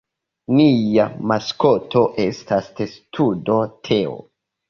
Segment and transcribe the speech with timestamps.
[0.59, 3.59] Nia maskoto estas testudo
[3.89, 4.19] Teo.